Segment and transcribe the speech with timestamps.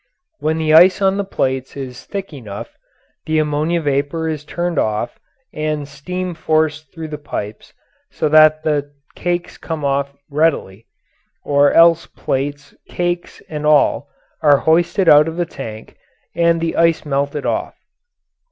[0.39, 2.75] When the ice on the plates is thick enough,
[3.27, 5.19] the ammonia vapour is turned off
[5.53, 7.75] and steam forced through the pipes
[8.09, 10.87] so the cakes come off readily,
[11.43, 14.09] or else plates, cakes, and all
[14.41, 15.97] are hoisted out of the tank
[16.33, 17.75] and the ice melted off.